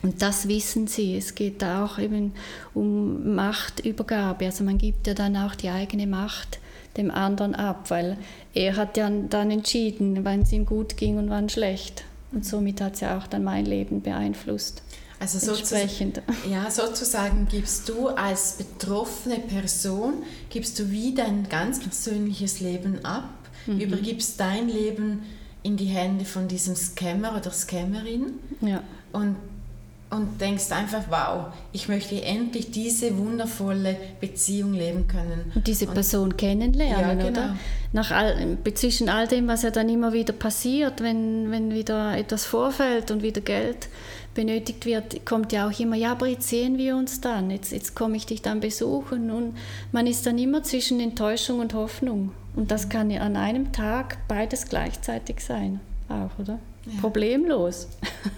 Und 0.01 0.21
das 0.21 0.47
wissen 0.47 0.87
sie. 0.87 1.17
Es 1.17 1.35
geht 1.35 1.61
da 1.61 1.85
auch 1.85 1.99
eben 1.99 2.33
um 2.73 3.35
Machtübergabe. 3.35 4.45
Also 4.45 4.63
man 4.63 4.77
gibt 4.77 5.07
ja 5.07 5.13
dann 5.13 5.35
auch 5.35 5.55
die 5.55 5.69
eigene 5.69 6.07
Macht 6.07 6.59
dem 6.97 7.11
anderen 7.11 7.55
ab, 7.55 7.89
weil 7.89 8.17
er 8.53 8.75
hat 8.75 8.97
ja 8.97 9.09
dann 9.09 9.51
entschieden, 9.51 10.23
wann 10.23 10.41
es 10.41 10.51
ihm 10.51 10.65
gut 10.65 10.97
ging 10.97 11.17
und 11.17 11.29
wann 11.29 11.49
schlecht. 11.49 12.03
Und 12.31 12.45
somit 12.45 12.81
hat 12.81 12.95
es 12.95 13.01
ja 13.01 13.17
auch 13.17 13.27
dann 13.27 13.43
mein 13.43 13.65
Leben 13.65 14.01
beeinflusst. 14.01 14.83
Also 15.19 15.37
sozusagen, 15.39 16.13
ja, 16.49 16.71
sozusagen 16.71 17.47
gibst 17.51 17.89
du 17.89 18.07
als 18.07 18.53
betroffene 18.53 19.39
Person, 19.39 20.23
gibst 20.49 20.79
du 20.79 20.91
wie 20.91 21.13
dein 21.13 21.49
ganz 21.49 21.81
persönliches 21.81 22.61
Leben 22.61 23.03
ab, 23.03 23.29
mhm. 23.65 23.81
übergibst 23.81 24.39
dein 24.39 24.69
Leben 24.69 25.23
in 25.61 25.75
die 25.75 25.87
Hände 25.87 26.23
von 26.23 26.47
diesem 26.47 26.75
Scammer 26.75 27.35
oder 27.35 27.51
Scammerin. 27.51 28.33
Ja. 28.61 28.81
Und 29.11 29.35
und 30.11 30.41
denkst 30.41 30.71
einfach, 30.71 31.03
wow, 31.09 31.53
ich 31.71 31.87
möchte 31.87 32.21
endlich 32.23 32.71
diese 32.71 33.15
wundervolle 33.17 33.95
Beziehung 34.19 34.73
leben 34.73 35.07
können. 35.07 35.51
Und 35.53 35.67
diese 35.67 35.85
Person 35.85 36.29
und, 36.29 36.37
kennenlernen, 36.37 37.19
ja, 37.19 37.25
genau. 37.25 37.29
oder? 37.29 37.55
Nach 37.93 38.11
all, 38.11 38.57
zwischen 38.73 39.07
all 39.07 39.27
dem, 39.27 39.47
was 39.47 39.61
ja 39.61 39.69
dann 39.69 39.87
immer 39.87 40.11
wieder 40.11 40.33
passiert, 40.33 41.01
wenn, 41.01 41.51
wenn 41.51 41.73
wieder 41.73 42.17
etwas 42.17 42.45
vorfällt 42.45 43.11
und 43.11 43.21
wieder 43.21 43.41
Geld 43.41 43.87
benötigt 44.33 44.85
wird, 44.85 45.25
kommt 45.25 45.51
ja 45.51 45.67
auch 45.67 45.79
immer, 45.79 45.95
ja, 45.95 46.11
aber 46.11 46.27
jetzt 46.27 46.47
sehen 46.47 46.77
wir 46.77 46.95
uns 46.95 47.21
dann, 47.21 47.51
jetzt, 47.51 47.71
jetzt 47.71 47.95
komme 47.95 48.17
ich 48.17 48.25
dich 48.25 48.41
dann 48.41 48.61
besuchen. 48.61 49.29
Und 49.29 49.57
man 49.91 50.07
ist 50.07 50.25
dann 50.25 50.39
immer 50.39 50.63
zwischen 50.63 50.99
Enttäuschung 50.99 51.59
und 51.59 51.75
Hoffnung. 51.75 52.31
Und 52.55 52.71
das 52.71 52.89
kann 52.89 53.11
ja 53.11 53.21
an 53.21 53.35
einem 53.35 53.71
Tag 53.71 54.17
beides 54.27 54.67
gleichzeitig 54.67 55.41
sein, 55.41 55.79
auch, 56.07 56.31
oder? 56.39 56.57
Ja. 56.85 57.01
Problemlos. 57.01 57.87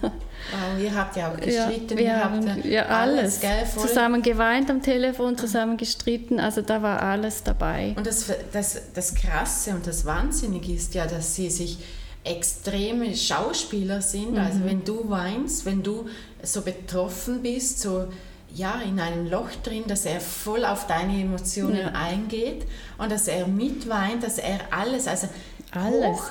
Wow, 0.00 0.82
ihr 0.82 0.94
habt 0.94 1.16
ja 1.16 1.30
auch 1.30 1.36
gestritten, 1.40 1.90
ja, 1.90 1.96
wir 1.96 2.04
ihr 2.04 2.24
haben, 2.24 2.50
habt 2.50 2.64
ja, 2.64 2.86
alles. 2.86 3.40
Gell, 3.40 3.66
zusammen 3.76 4.22
geweint 4.22 4.70
am 4.70 4.82
Telefon, 4.82 5.38
zusammen 5.38 5.76
gestritten, 5.76 6.40
also 6.40 6.62
da 6.62 6.82
war 6.82 7.00
alles 7.00 7.42
dabei. 7.42 7.94
Und 7.96 8.06
das, 8.06 8.26
das, 8.52 8.92
das 8.92 9.14
Krasse 9.14 9.70
und 9.70 9.86
das 9.86 10.04
Wahnsinnige 10.04 10.72
ist 10.72 10.94
ja, 10.94 11.06
dass 11.06 11.36
sie 11.36 11.48
sich 11.48 11.78
extreme 12.24 13.14
Schauspieler 13.14 14.00
sind. 14.00 14.36
Also 14.38 14.58
mhm. 14.58 14.62
Also 14.62 14.64
wenn 14.64 14.84
du 14.84 15.10
weinst, 15.10 15.66
wenn 15.66 15.82
du 15.82 16.08
so 16.42 16.62
betroffen 16.62 17.42
bist, 17.42 17.80
so 17.80 18.08
ja, 18.54 18.80
in 18.86 19.00
einem 19.00 19.30
Loch 19.30 19.50
drin, 19.62 19.84
dass 19.86 20.04
er 20.04 20.20
voll 20.20 20.64
auf 20.64 20.86
deine 20.86 21.20
Emotionen 21.20 21.78
ja. 21.78 21.92
eingeht 21.94 22.66
und 22.98 23.10
dass 23.10 23.28
er 23.28 23.46
mitweint, 23.46 24.22
dass 24.22 24.38
er 24.38 24.60
alles, 24.70 25.08
also 25.08 25.28
alles. 25.70 26.04
Hoch, 26.04 26.30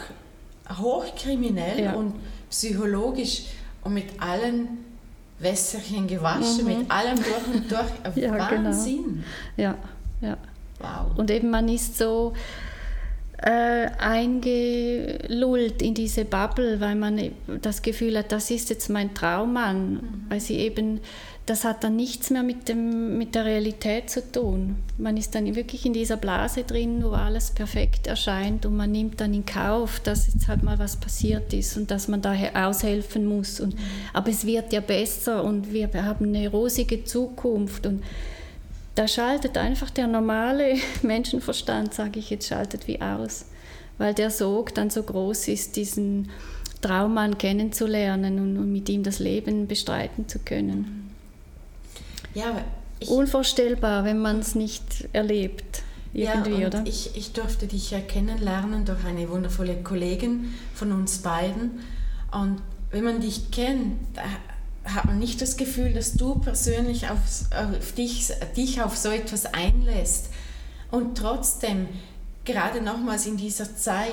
hochkriminell 0.78 1.84
ja. 1.84 1.94
und 1.94 2.14
psychologisch 2.50 3.44
und 3.84 3.94
mit 3.94 4.22
allen 4.22 4.86
Wässerchen 5.40 6.08
gewaschen, 6.08 6.66
mhm. 6.66 6.78
mit 6.80 6.92
allem 6.92 7.18
durch 7.18 7.56
und 7.56 7.72
durch. 7.72 8.16
ja, 8.16 8.48
genau. 8.48 8.70
Wahnsinn. 8.70 9.24
Genau. 9.56 9.70
Ja, 9.70 9.78
ja. 10.22 10.38
Wow. 10.80 11.18
Und 11.18 11.32
eben 11.32 11.50
man 11.50 11.68
ist 11.68 11.98
so 11.98 12.34
äh, 13.38 13.88
eingelullt 13.98 15.82
in 15.82 15.94
diese 15.94 16.26
Bubble, 16.26 16.80
weil 16.80 16.96
man 16.96 17.32
das 17.62 17.82
Gefühl 17.82 18.18
hat, 18.18 18.32
das 18.32 18.52
ist 18.52 18.70
jetzt 18.70 18.90
mein 18.90 19.14
Traummann, 19.14 19.94
mhm. 19.94 20.26
weil 20.30 20.40
sie 20.40 20.58
eben 20.58 21.00
das 21.52 21.66
hat 21.66 21.84
dann 21.84 21.98
nichts 21.98 22.30
mehr 22.30 22.44
mit, 22.44 22.70
dem, 22.70 23.18
mit 23.18 23.36
der 23.36 23.44
Realität 23.44 24.10
zu 24.10 24.32
tun. 24.32 24.78
Man 24.98 25.18
ist 25.18 25.36
dann 25.36 25.54
wirklich 25.54 25.86
in 25.86 25.92
dieser 25.92 26.16
Blase 26.16 26.64
drin, 26.64 27.04
wo 27.04 27.10
alles 27.10 27.52
perfekt 27.52 28.08
erscheint 28.08 28.66
und 28.66 28.78
man 28.78 28.90
nimmt 28.90 29.20
dann 29.20 29.34
in 29.34 29.46
Kauf, 29.46 30.00
dass 30.00 30.28
jetzt 30.28 30.48
halt 30.48 30.64
mal 30.64 30.80
was 30.80 30.96
passiert 30.96 31.52
ist 31.52 31.76
und 31.76 31.92
dass 31.92 32.08
man 32.08 32.22
daher 32.22 32.70
aushelfen 32.70 33.26
muss. 33.26 33.60
Und, 33.60 33.76
aber 34.14 34.30
es 34.30 34.46
wird 34.46 34.72
ja 34.72 34.80
besser 34.80 35.44
und 35.44 35.74
wir 35.74 35.90
haben 35.94 36.34
eine 36.34 36.48
rosige 36.48 37.04
Zukunft 37.04 37.86
und 37.86 38.02
da 38.96 39.10
schaltet 39.10 39.58
einfach 39.58 39.90
der 39.90 40.08
normale 40.08 40.76
Menschenverstand, 41.02 41.94
sage 41.94 42.20
ich 42.20 42.30
jetzt, 42.30 42.48
schaltet 42.48 42.88
wie 42.88 43.02
aus, 43.02 43.48
weil 43.98 44.14
der 44.14 44.30
Sog 44.30 44.74
dann 44.74 44.90
so 44.90 45.04
groß 45.04 45.50
ist, 45.50 45.76
diesen 45.76 46.30
Traummann 46.80 47.38
kennenzulernen 47.38 48.40
und, 48.40 48.58
und 48.58 48.72
mit 48.72 48.88
ihm 48.88 49.04
das 49.04 49.20
Leben 49.20 49.68
bestreiten 49.68 50.30
zu 50.30 50.40
können. 50.40 51.01
Ja, 52.34 52.64
Unvorstellbar, 53.08 54.04
wenn 54.04 54.20
man 54.20 54.40
es 54.40 54.56
nicht 54.56 55.08
erlebt. 55.14 55.84
Irgendwie, 56.14 56.62
ja, 56.62 56.68
oder? 56.68 56.84
Ich, 56.86 57.16
ich 57.16 57.32
durfte 57.34 57.68
dich 57.68 57.92
ja 57.92 58.00
kennenlernen 58.00 58.86
durch 58.86 59.04
eine 59.06 59.30
wundervolle 59.30 59.82
Kollegin 59.82 60.54
von 60.76 60.92
uns 60.92 61.20
beiden. 61.20 61.80
Und 62.32 62.62
wenn 62.92 63.04
man 63.04 63.22
dich 63.22 63.50
kennt, 63.52 63.98
hat 64.84 65.06
man 65.06 65.20
nicht 65.20 65.42
das 65.42 65.58
Gefühl, 65.58 65.94
dass 65.94 66.14
du 66.14 66.36
persönlich 66.36 67.10
auf, 67.10 67.20
auf 67.56 67.94
dich, 67.94 68.32
dich 68.58 68.82
auf 68.82 68.98
so 68.98 69.10
etwas 69.10 69.46
einlässt. 69.46 70.30
Und 70.92 71.18
trotzdem, 71.18 71.88
gerade 72.44 72.82
nochmals 72.82 73.26
in 73.26 73.38
dieser 73.38 73.76
Zeit, 73.76 74.12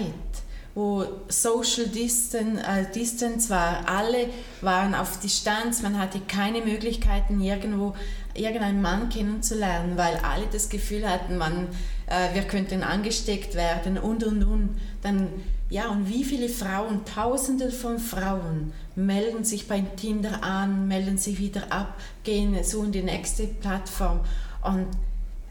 wo 0.78 1.04
Social 1.28 1.88
Distance, 1.88 2.62
äh, 2.62 2.88
Distance 2.94 3.50
war, 3.50 3.88
alle 3.88 4.28
waren 4.60 4.94
auf 4.94 5.18
Distanz, 5.18 5.82
man 5.82 5.98
hatte 5.98 6.20
keine 6.20 6.60
Möglichkeiten, 6.62 7.40
irgendwo 7.40 7.96
irgendeinen 8.32 8.80
Mann 8.80 9.08
kennenzulernen, 9.08 9.96
weil 9.96 10.18
alle 10.18 10.46
das 10.52 10.68
Gefühl 10.68 11.10
hatten, 11.10 11.36
man, 11.36 11.66
äh, 12.06 12.32
wir 12.32 12.42
könnten 12.42 12.84
angesteckt 12.84 13.56
werden 13.56 13.98
und 13.98 14.22
und 14.22 14.44
und. 14.44 14.80
Dann, 15.02 15.26
ja, 15.68 15.88
und 15.88 16.08
wie 16.08 16.22
viele 16.22 16.48
Frauen, 16.48 17.04
Tausende 17.04 17.72
von 17.72 17.98
Frauen 17.98 18.72
melden 18.94 19.42
sich 19.42 19.66
bei 19.66 19.80
Tinder 19.80 20.44
an, 20.44 20.86
melden 20.86 21.18
sich 21.18 21.40
wieder 21.40 21.72
ab, 21.72 21.98
gehen 22.22 22.56
so 22.62 22.84
in 22.84 22.92
die 22.92 23.02
nächste 23.02 23.48
Plattform. 23.48 24.20
Und 24.62 24.86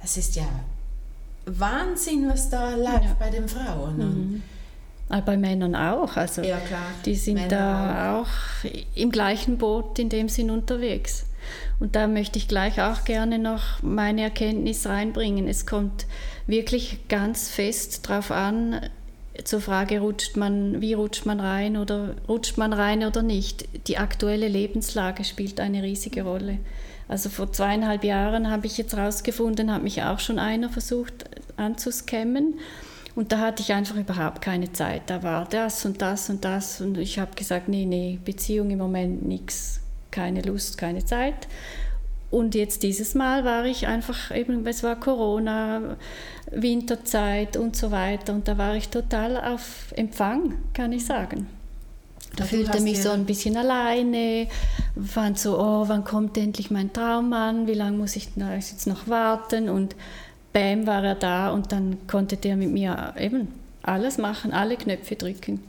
es 0.02 0.16
ist 0.16 0.38
ja 0.38 0.48
Wahnsinn, 1.46 2.30
was 2.30 2.50
da 2.50 2.76
läuft 2.76 3.04
ja. 3.04 3.18
bei 3.20 3.30
den 3.30 3.50
Frauen. 3.50 3.98
Mhm. 3.98 4.44
Aber 5.10 5.22
bei 5.22 5.38
Männern 5.38 5.76
auch. 5.76 6.18
Also 6.18 6.42
ja, 6.42 6.58
die 7.06 7.16
sind 7.16 7.36
Männer 7.36 7.48
da 7.48 8.20
auch. 8.20 8.28
auch 8.28 8.70
im 8.96 9.12
gleichen 9.12 9.58
Boot 9.58 10.00
in 10.00 10.10
dem 10.10 10.30
Sinn 10.30 10.52
unterwegs. 10.52 11.26
Und 11.80 11.96
da 11.96 12.08
möchte 12.08 12.38
ich 12.38 12.48
gleich 12.48 12.82
auch 12.82 13.06
gerne 13.06 13.40
noch 13.40 13.82
meine 13.82 14.24
Erkenntnis 14.24 14.86
reinbringen. 14.86 15.48
Es 15.48 15.66
kommt 15.66 16.06
wirklich 16.46 17.08
ganz 17.08 17.50
fest 17.50 18.10
darauf 18.10 18.32
an, 18.32 18.82
zur 19.44 19.62
Frage, 19.62 20.00
rutscht 20.00 20.36
man, 20.36 20.82
wie 20.82 20.94
rutscht 20.94 21.26
man 21.26 21.40
rein 21.40 21.78
oder 21.78 22.16
rutscht 22.28 22.58
man 22.58 22.74
rein 22.74 23.04
oder 23.06 23.22
nicht. 23.22 23.68
Die 23.88 23.98
aktuelle 23.98 24.48
Lebenslage 24.48 25.24
spielt 25.24 25.60
eine 25.60 25.84
riesige 25.84 26.24
Rolle. 26.24 26.58
Also 27.08 27.30
vor 27.30 27.52
zweieinhalb 27.52 28.04
Jahren 28.04 28.50
habe 28.50 28.68
ich 28.68 28.78
jetzt 28.78 28.96
herausgefunden, 28.96 29.72
hat 29.72 29.84
mich 29.84 30.04
auch 30.04 30.20
schon 30.20 30.40
einer 30.40 30.70
versucht 30.70 31.26
anzuscammen. 31.56 32.56
Und 33.18 33.32
da 33.32 33.40
hatte 33.40 33.64
ich 33.64 33.74
einfach 33.74 33.96
überhaupt 33.96 34.44
keine 34.44 34.72
Zeit. 34.74 35.02
Da 35.08 35.24
war 35.24 35.46
das 35.50 35.84
und 35.86 36.04
das 36.04 36.30
und 36.30 36.46
das. 36.46 36.82
Und 36.82 37.00
ich 37.00 37.18
habe 37.18 37.32
gesagt, 37.36 37.68
nee, 37.68 37.84
nee, 37.84 38.20
Beziehung 38.24 38.70
im 38.70 38.78
Moment 38.78 39.26
nichts, 39.26 39.80
keine 40.12 40.44
Lust, 40.44 40.78
keine 40.78 41.04
Zeit. 41.04 41.48
Und 42.30 42.54
jetzt 42.54 42.84
dieses 42.84 43.16
Mal 43.16 43.44
war 43.44 43.66
ich 43.66 43.88
einfach 43.88 44.30
eben, 44.30 44.64
es 44.68 44.84
war 44.84 45.00
Corona, 45.00 45.98
Winterzeit 46.52 47.58
und 47.58 47.76
so 47.76 47.90
weiter. 47.90 48.34
Und 48.34 48.48
da 48.48 48.60
war 48.60 48.76
ich 48.76 48.90
total 48.90 49.38
auf 49.38 49.92
Empfang, 49.96 50.54
kann 50.76 50.92
ich 50.92 51.04
sagen. 51.04 51.48
Da 52.36 52.44
also 52.44 52.56
fühlte 52.56 52.82
mich 52.82 53.02
so 53.02 53.10
ein 53.10 53.26
bisschen 53.26 53.58
alleine, 53.58 54.48
fand 55.04 55.40
so, 55.40 55.58
oh, 55.60 55.86
wann 55.88 56.04
kommt 56.04 56.38
endlich 56.38 56.70
mein 56.70 56.94
Traummann, 56.94 57.66
wie 57.66 57.74
lange 57.74 57.98
muss 57.98 58.16
ich 58.16 58.30
jetzt 58.36 58.86
noch 58.86 59.08
warten 59.08 59.70
und 59.70 59.96
bam, 60.54 60.88
war 60.88 61.04
er 61.04 61.16
da 61.16 61.52
und 61.52 61.72
dann 61.72 61.98
konnte 62.08 62.38
der 62.38 62.56
mit 62.56 62.72
mir 62.72 63.14
eben 63.20 63.48
alles 63.84 64.18
machen, 64.18 64.52
alle 64.52 64.76
Knöpfe 64.76 65.16
drücken. 65.16 65.64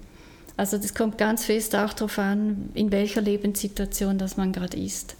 Also 0.56 0.76
das 0.76 0.94
kommt 0.94 1.18
ganz 1.18 1.44
fest 1.44 1.76
auch 1.76 1.92
darauf 1.92 2.18
an, 2.18 2.70
in 2.74 2.90
welcher 2.90 3.20
Lebenssituation 3.20 4.18
das 4.18 4.36
man 4.36 4.52
gerade 4.52 4.76
ist. 4.76 5.14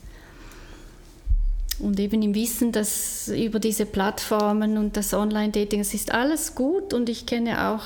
Und 1.79 2.01
eben 2.01 2.21
im 2.23 2.35
Wissen, 2.35 2.73
dass 2.73 3.29
über 3.29 3.61
diese 3.61 3.87
Plattformen 3.87 4.79
und 4.79 4.97
das 4.97 5.15
Online-Dating, 5.15 5.81
es 5.81 5.95
ist 5.95 6.13
alles 6.13 6.57
gut 6.57 6.93
und 6.93 7.09
ich 7.09 7.25
kenne 7.25 7.69
auch 7.71 7.85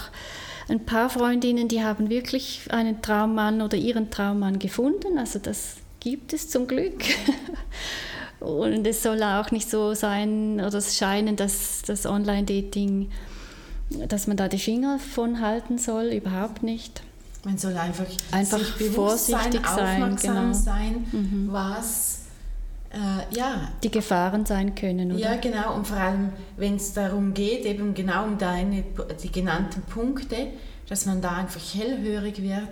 ein 0.69 0.87
paar 0.87 1.11
Freundinnen, 1.11 1.69
die 1.69 1.85
haben 1.85 2.09
wirklich 2.09 2.63
einen 2.71 3.03
Traummann 3.03 3.61
oder 3.61 3.77
ihren 3.77 4.11
Traummann 4.11 4.59
gefunden. 4.59 5.19
Also 5.19 5.39
das 5.39 5.77
gibt 6.01 6.33
es 6.33 6.49
zum 6.49 6.67
Glück. 6.67 7.05
Und 8.43 8.87
es 8.87 9.03
soll 9.03 9.23
auch 9.23 9.51
nicht 9.51 9.71
so 9.71 9.95
sein 9.95 10.61
oder 10.61 10.81
scheinen, 10.81 11.37
dass 11.37 11.83
das 11.87 12.07
Online-Dating, 12.07 13.11
dass 14.09 14.27
man 14.27 14.37
da 14.37 14.49
die 14.49 14.59
Finger 14.59 14.99
von 14.99 15.41
halten 15.41 15.79
soll, 15.79 16.07
überhaupt 16.07 16.63
nicht. 16.63 17.03
Man 17.45 17.59
soll 17.59 17.77
einfach, 17.77 18.07
einfach 18.31 18.61
vorsichtig 18.95 19.67
sein, 19.67 19.95
aufmerksam 19.95 20.35
genau. 20.37 20.53
sein, 20.53 21.07
mhm. 21.13 21.49
was 21.51 22.23
äh, 22.93 23.37
ja. 23.37 23.69
die 23.83 23.91
Gefahren 23.91 24.45
sein 24.45 24.75
können. 24.75 25.13
Oder? 25.13 25.21
Ja, 25.21 25.37
genau. 25.37 25.75
Und 25.75 25.87
vor 25.87 25.97
allem, 25.97 26.31
wenn 26.57 26.77
es 26.77 26.93
darum 26.93 27.35
geht, 27.35 27.65
eben 27.65 27.95
genau 27.95 28.25
um 28.25 28.39
deine, 28.39 28.85
die 29.23 29.33
genannten 29.33 29.83
Punkte, 29.83 30.49
dass 30.89 31.07
man 31.07 31.21
da 31.21 31.37
einfach 31.37 31.61
hellhörig 31.75 32.43
wird. 32.43 32.69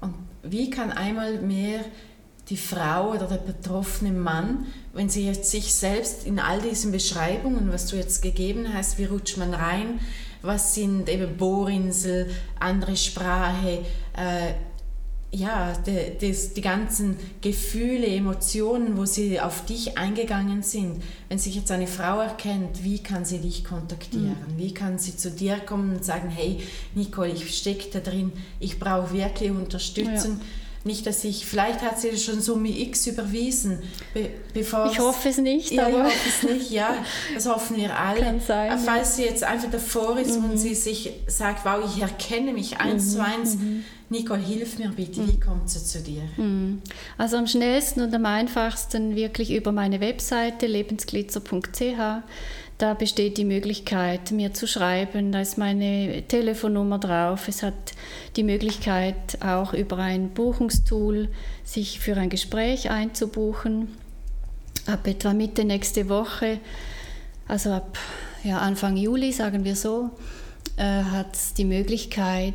Und 0.00 0.14
wie 0.42 0.70
kann 0.70 0.92
einmal 0.92 1.40
mehr 1.40 1.80
die 2.50 2.56
Frau 2.56 3.12
oder 3.12 3.26
der 3.26 3.36
betroffene 3.36 4.10
Mann, 4.10 4.66
wenn 4.92 5.08
sie 5.08 5.24
jetzt 5.24 5.50
sich 5.50 5.72
selbst 5.72 6.26
in 6.26 6.40
all 6.40 6.60
diesen 6.60 6.90
Beschreibungen, 6.90 7.72
was 7.72 7.86
du 7.86 7.96
jetzt 7.96 8.22
gegeben 8.22 8.74
hast, 8.74 8.98
wie 8.98 9.04
rutscht 9.04 9.36
man 9.36 9.54
rein, 9.54 10.00
was 10.42 10.74
sind 10.74 11.08
eben 11.08 11.36
Bohrinsel, 11.36 12.28
andere 12.58 12.96
Sprache, 12.96 13.84
äh, 14.16 14.54
ja, 15.32 15.74
die, 15.86 16.18
die, 16.20 16.36
die, 16.56 16.60
ganzen 16.60 17.16
Gefühle, 17.40 18.08
Emotionen, 18.08 18.96
wo 18.96 19.04
sie 19.04 19.40
auf 19.40 19.64
dich 19.64 19.96
eingegangen 19.96 20.64
sind. 20.64 21.04
Wenn 21.28 21.38
sich 21.38 21.54
jetzt 21.54 21.70
eine 21.70 21.86
Frau 21.86 22.18
erkennt, 22.18 22.82
wie 22.82 22.98
kann 22.98 23.24
sie 23.24 23.38
dich 23.38 23.62
kontaktieren? 23.62 24.36
Mhm. 24.48 24.58
Wie 24.58 24.74
kann 24.74 24.98
sie 24.98 25.16
zu 25.16 25.30
dir 25.30 25.60
kommen 25.60 25.94
und 25.94 26.04
sagen, 26.04 26.30
hey 26.30 26.58
Nicole, 26.96 27.30
ich 27.30 27.56
stecke 27.56 27.90
da 27.92 28.00
drin, 28.00 28.32
ich 28.58 28.80
brauche 28.80 29.12
wirklich 29.12 29.52
Unterstützung. 29.52 30.38
Ja 30.40 30.46
nicht, 30.84 31.06
dass 31.06 31.24
ich, 31.24 31.44
vielleicht 31.44 31.82
hat 31.82 32.00
sie 32.00 32.16
schon 32.16 32.40
Summe 32.40 32.68
X 32.68 33.06
überwiesen, 33.06 33.78
be, 34.14 34.30
bevor 34.54 34.90
Ich 34.90 34.98
hoffe 34.98 35.28
es 35.28 35.38
nicht, 35.38 35.70
ja, 35.72 35.86
aber 35.86 35.98
ich 35.98 36.04
hoffe 36.04 36.28
es 36.28 36.42
nicht, 36.50 36.70
ja, 36.70 36.94
das 37.34 37.46
hoffen 37.46 37.76
wir 37.76 37.98
alle. 37.98 38.20
Kann 38.20 38.40
sein, 38.40 38.70
ja. 38.70 38.78
falls 38.78 39.16
sie 39.16 39.24
jetzt 39.24 39.44
einfach 39.44 39.70
davor 39.70 40.18
ist 40.18 40.36
und 40.36 40.56
sie 40.56 40.74
sich 40.74 41.12
sagt, 41.26 41.64
wow, 41.64 41.84
ich 41.84 42.00
erkenne 42.00 42.52
mich 42.52 42.78
eins 42.78 43.12
zu 43.12 43.22
eins, 43.22 43.58
Nicole, 44.08 44.40
hilf 44.40 44.78
mir 44.78 44.88
bitte, 44.88 45.26
wie 45.26 45.38
kommt 45.38 45.70
sie 45.70 45.84
zu 45.84 46.00
dir? 46.00 46.22
Mhm. 46.36 46.82
Also 47.16 47.36
am 47.36 47.46
schnellsten 47.46 48.00
und 48.00 48.12
am 48.12 48.26
einfachsten 48.26 49.14
wirklich 49.14 49.52
über 49.52 49.70
meine 49.70 50.00
Webseite 50.00 50.66
lebensglitzer.ch. 50.66 52.22
Da 52.80 52.94
besteht 52.94 53.36
die 53.36 53.44
Möglichkeit, 53.44 54.30
mir 54.30 54.54
zu 54.54 54.66
schreiben. 54.66 55.32
Da 55.32 55.42
ist 55.42 55.58
meine 55.58 56.22
Telefonnummer 56.26 56.98
drauf. 56.98 57.46
Es 57.46 57.62
hat 57.62 57.74
die 58.36 58.42
Möglichkeit, 58.42 59.36
auch 59.44 59.74
über 59.74 59.98
ein 59.98 60.30
Buchungstool 60.30 61.28
sich 61.62 62.00
für 62.00 62.16
ein 62.16 62.30
Gespräch 62.30 62.88
einzubuchen. 62.88 63.88
Ab 64.86 65.06
etwa 65.06 65.34
Mitte 65.34 65.66
nächste 65.66 66.08
Woche, 66.08 66.58
also 67.46 67.70
ab 67.70 67.98
ja, 68.44 68.60
Anfang 68.60 68.96
Juli, 68.96 69.30
sagen 69.32 69.64
wir 69.64 69.76
so, 69.76 70.08
äh, 70.78 71.02
hat 71.02 71.34
es 71.34 71.52
die 71.52 71.66
Möglichkeit, 71.66 72.54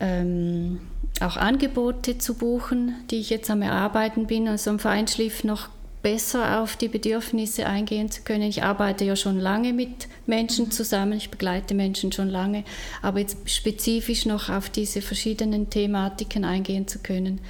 ähm, 0.00 0.80
auch 1.20 1.36
Angebote 1.36 2.18
zu 2.18 2.34
buchen, 2.34 2.96
die 3.12 3.20
ich 3.20 3.30
jetzt 3.30 3.48
am 3.48 3.62
Erarbeiten 3.62 4.26
bin, 4.26 4.48
also 4.48 4.70
am 4.70 4.80
Feinschliff 4.80 5.44
noch 5.44 5.68
besser 6.02 6.60
auf 6.60 6.76
die 6.76 6.88
Bedürfnisse 6.88 7.66
eingehen 7.66 8.10
zu 8.10 8.22
können. 8.22 8.42
Ich 8.42 8.62
arbeite 8.62 9.04
ja 9.04 9.16
schon 9.16 9.38
lange 9.38 9.72
mit 9.72 10.08
Menschen 10.26 10.70
zusammen, 10.70 11.14
ich 11.14 11.30
begleite 11.30 11.74
Menschen 11.74 12.12
schon 12.12 12.28
lange, 12.28 12.64
aber 13.02 13.20
jetzt 13.20 13.38
spezifisch 13.50 14.26
noch 14.26 14.48
auf 14.48 14.70
diese 14.70 15.02
verschiedenen 15.02 15.70
Thematiken 15.70 16.44
eingehen 16.44 16.86
zu 16.86 17.00
können. 17.00 17.40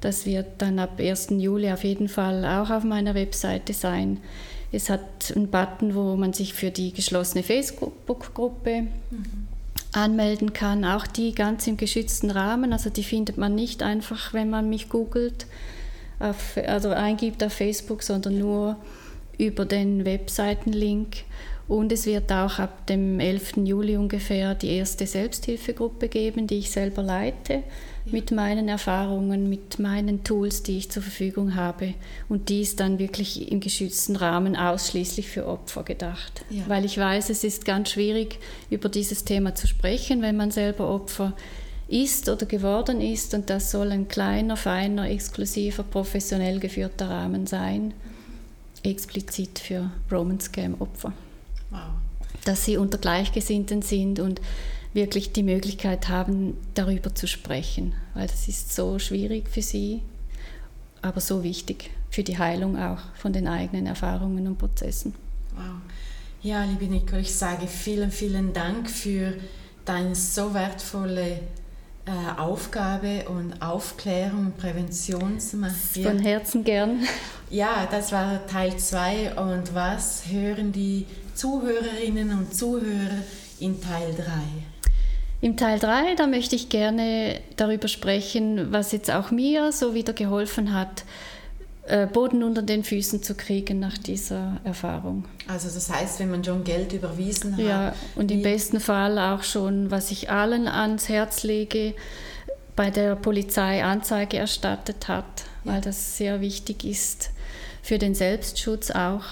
Das 0.00 0.26
wird 0.26 0.46
dann 0.58 0.78
ab 0.78 1.00
1. 1.00 1.28
Juli 1.30 1.72
auf 1.72 1.82
jeden 1.82 2.08
Fall 2.08 2.44
auch 2.44 2.70
auf 2.70 2.84
meiner 2.84 3.14
Webseite 3.14 3.72
sein. 3.72 4.18
Es 4.70 4.90
hat 4.90 5.32
einen 5.34 5.48
Button, 5.48 5.94
wo 5.94 6.14
man 6.16 6.32
sich 6.32 6.54
für 6.54 6.70
die 6.70 6.92
geschlossene 6.92 7.42
Facebook-Gruppe 7.42 8.86
anmelden 9.92 10.52
kann, 10.52 10.84
auch 10.84 11.06
die 11.06 11.34
ganz 11.34 11.66
im 11.66 11.78
geschützten 11.78 12.30
Rahmen. 12.30 12.72
Also 12.72 12.90
die 12.90 13.02
findet 13.02 13.38
man 13.38 13.54
nicht 13.54 13.82
einfach, 13.82 14.34
wenn 14.34 14.50
man 14.50 14.68
mich 14.68 14.88
googelt, 14.88 15.46
auf, 16.18 16.58
also 16.66 16.90
eingibt 16.90 17.42
auf 17.44 17.52
Facebook, 17.52 18.02
sondern 18.02 18.38
nur 18.38 18.76
über 19.38 19.64
den 19.64 20.04
Webseitenlink. 20.04 21.18
Und 21.68 21.92
es 21.92 22.06
wird 22.06 22.32
auch 22.32 22.58
ab 22.58 22.86
dem 22.86 23.20
11. 23.20 23.58
Juli 23.58 23.98
ungefähr 23.98 24.54
die 24.54 24.70
erste 24.70 25.06
Selbsthilfegruppe 25.06 26.08
geben, 26.08 26.46
die 26.46 26.58
ich 26.58 26.70
selber 26.70 27.02
leite, 27.02 27.62
mit 28.06 28.30
meinen 28.30 28.68
Erfahrungen, 28.68 29.50
mit 29.50 29.78
meinen 29.78 30.24
Tools, 30.24 30.62
die 30.62 30.78
ich 30.78 30.90
zur 30.90 31.02
Verfügung 31.02 31.56
habe. 31.56 31.92
Und 32.30 32.48
die 32.48 32.62
ist 32.62 32.80
dann 32.80 32.98
wirklich 32.98 33.52
im 33.52 33.60
geschützten 33.60 34.16
Rahmen 34.16 34.56
ausschließlich 34.56 35.28
für 35.28 35.46
Opfer 35.46 35.82
gedacht. 35.82 36.42
Ja. 36.48 36.62
Weil 36.68 36.86
ich 36.86 36.96
weiß, 36.96 37.28
es 37.28 37.44
ist 37.44 37.66
ganz 37.66 37.90
schwierig, 37.90 38.38
über 38.70 38.88
dieses 38.88 39.24
Thema 39.24 39.54
zu 39.54 39.66
sprechen, 39.66 40.22
wenn 40.22 40.38
man 40.38 40.50
selber 40.50 40.88
Opfer 40.88 41.34
ist 41.36 41.67
oder 41.90 42.46
geworden 42.46 43.00
ist. 43.00 43.34
Und 43.34 43.50
das 43.50 43.70
soll 43.70 43.90
ein 43.92 44.08
kleiner, 44.08 44.56
feiner, 44.56 45.08
exklusiver, 45.10 45.82
professionell 45.82 46.60
geführter 46.60 47.08
Rahmen 47.08 47.46
sein, 47.46 47.94
explizit 48.82 49.58
für 49.58 49.90
Roman 50.10 50.40
Scam-Opfer 50.40 51.12
Wow. 51.70 51.80
dass 52.44 52.64
sie 52.64 52.76
unter 52.76 52.98
Gleichgesinnten 52.98 53.82
sind 53.82 54.20
und 54.20 54.40
wirklich 54.94 55.32
die 55.32 55.42
Möglichkeit 55.42 56.08
haben, 56.08 56.56
darüber 56.74 57.14
zu 57.14 57.26
sprechen, 57.26 57.94
weil 58.14 58.26
das 58.26 58.48
ist 58.48 58.74
so 58.74 58.98
schwierig 58.98 59.48
für 59.50 59.60
sie, 59.62 60.00
aber 61.02 61.20
so 61.20 61.42
wichtig 61.42 61.90
für 62.10 62.22
die 62.22 62.38
Heilung 62.38 62.78
auch 62.78 63.00
von 63.14 63.32
den 63.32 63.46
eigenen 63.48 63.86
Erfahrungen 63.86 64.46
und 64.46 64.56
Prozessen. 64.58 65.14
Wow. 65.54 65.64
Ja, 66.42 66.64
liebe 66.64 66.86
Nicole, 66.86 67.20
ich 67.22 67.34
sage 67.34 67.66
vielen, 67.66 68.10
vielen 68.10 68.52
Dank 68.52 68.88
für 68.88 69.34
deine 69.84 70.14
so 70.14 70.54
wertvolle 70.54 71.40
äh, 72.08 72.40
Aufgabe 72.40 73.26
und 73.28 73.60
Aufklärung 73.60 74.46
und 74.46 74.56
Präventionsmacht. 74.56 75.74
Von 76.02 76.18
Herzen 76.18 76.64
gern. 76.64 77.00
Ja, 77.50 77.86
das 77.90 78.12
war 78.12 78.46
Teil 78.46 78.76
2 78.76 79.34
und 79.34 79.74
was 79.74 80.22
hören 80.30 80.72
die 80.72 81.04
Zuhörerinnen 81.34 82.30
und 82.30 82.54
Zuhörer 82.54 83.22
in 83.60 83.80
Teil 83.80 84.14
3? 84.14 84.24
Im 85.40 85.56
Teil 85.56 85.78
3, 85.78 86.14
da 86.14 86.26
möchte 86.26 86.56
ich 86.56 86.68
gerne 86.68 87.40
darüber 87.56 87.88
sprechen, 87.88 88.72
was 88.72 88.92
jetzt 88.92 89.10
auch 89.10 89.30
mir 89.30 89.70
so 89.70 89.94
wieder 89.94 90.14
geholfen 90.14 90.74
hat, 90.74 91.04
Boden 92.12 92.42
unter 92.42 92.62
den 92.62 92.84
Füßen 92.84 93.22
zu 93.22 93.34
kriegen 93.34 93.78
nach 93.78 93.96
dieser 93.96 94.60
Erfahrung. 94.64 95.24
Also 95.46 95.68
das 95.68 95.90
heißt, 95.90 96.20
wenn 96.20 96.30
man 96.30 96.44
schon 96.44 96.64
Geld 96.64 96.92
überwiesen 96.92 97.56
hat. 97.56 97.64
Ja, 97.64 97.94
und 98.14 98.30
im 98.30 98.42
besten 98.42 98.80
Fall 98.80 99.18
auch 99.18 99.42
schon, 99.42 99.90
was 99.90 100.10
ich 100.10 100.30
allen 100.30 100.68
ans 100.68 101.08
Herz 101.08 101.44
lege, 101.44 101.94
bei 102.76 102.90
der 102.90 103.16
Polizei 103.16 103.82
Anzeige 103.82 104.36
erstattet 104.36 105.08
hat, 105.08 105.24
weil 105.64 105.80
das 105.80 106.16
sehr 106.16 106.40
wichtig 106.40 106.84
ist 106.84 107.30
für 107.82 107.98
den 107.98 108.14
Selbstschutz 108.14 108.90
auch, 108.90 109.24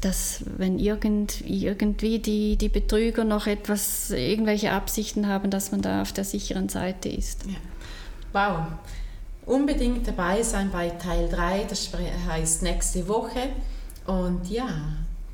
dass 0.00 0.42
wenn 0.56 0.78
irgend, 0.78 1.42
irgendwie 1.46 2.18
die, 2.18 2.56
die 2.56 2.70
Betrüger 2.70 3.24
noch 3.24 3.46
etwas, 3.46 4.10
irgendwelche 4.10 4.72
Absichten 4.72 5.28
haben, 5.28 5.50
dass 5.50 5.70
man 5.70 5.82
da 5.82 6.02
auf 6.02 6.12
der 6.12 6.24
sicheren 6.24 6.68
Seite 6.68 7.10
ist. 7.10 7.44
Ja. 7.46 7.56
Wow. 8.32 8.66
Unbedingt 9.50 10.06
dabei 10.06 10.44
sein 10.44 10.70
bei 10.70 10.90
Teil 10.90 11.28
3, 11.28 11.64
das 11.68 11.90
heißt 12.28 12.62
nächste 12.62 13.08
Woche. 13.08 13.48
Und 14.06 14.48
ja, 14.48 14.68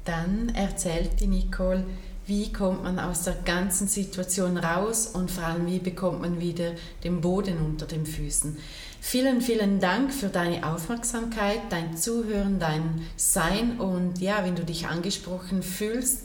dann 0.06 0.48
erzählt 0.54 1.20
die 1.20 1.26
Nicole, 1.26 1.84
wie 2.26 2.50
kommt 2.50 2.82
man 2.82 2.98
aus 2.98 3.24
der 3.24 3.34
ganzen 3.44 3.88
Situation 3.88 4.56
raus 4.56 5.08
und 5.08 5.30
vor 5.30 5.44
allem, 5.44 5.66
wie 5.66 5.80
bekommt 5.80 6.22
man 6.22 6.40
wieder 6.40 6.72
den 7.04 7.20
Boden 7.20 7.58
unter 7.58 7.84
den 7.84 8.06
Füßen. 8.06 8.56
Vielen, 9.02 9.42
vielen 9.42 9.80
Dank 9.80 10.14
für 10.14 10.28
deine 10.28 10.66
Aufmerksamkeit, 10.66 11.60
dein 11.68 11.94
Zuhören, 11.98 12.58
dein 12.58 13.02
Sein 13.16 13.78
und 13.78 14.18
ja, 14.22 14.42
wenn 14.46 14.56
du 14.56 14.64
dich 14.64 14.86
angesprochen 14.86 15.62
fühlst, 15.62 16.24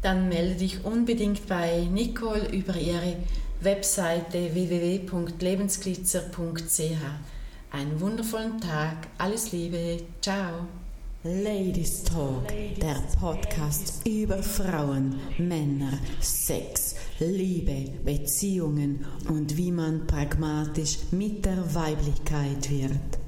dann 0.00 0.30
melde 0.30 0.54
dich 0.54 0.82
unbedingt 0.82 1.46
bei 1.46 1.86
Nicole 1.92 2.48
über 2.52 2.74
ihre 2.74 3.16
Webseite 3.60 4.54
www.lebensglitzer.ch. 4.54 6.80
Einen 7.72 8.00
wundervollen 8.00 8.60
Tag, 8.60 9.08
alles 9.18 9.50
Liebe, 9.52 9.98
ciao. 10.20 10.66
Ladies 11.24 12.04
Talk, 12.04 12.46
der 12.80 13.02
Podcast 13.18 14.06
über 14.06 14.40
Frauen, 14.40 15.18
Männer, 15.38 15.98
Sex, 16.20 16.94
Liebe, 17.18 17.90
Beziehungen 18.04 19.04
und 19.28 19.56
wie 19.56 19.72
man 19.72 20.06
pragmatisch 20.06 20.98
mit 21.10 21.44
der 21.44 21.74
Weiblichkeit 21.74 22.70
wird. 22.70 23.18